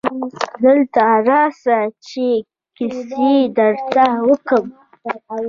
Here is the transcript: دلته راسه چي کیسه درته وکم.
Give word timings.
دلته 0.63 1.05
راسه 1.29 1.79
چي 2.07 2.29
کیسه 2.77 3.29
درته 3.57 4.05
وکم. 4.27 4.65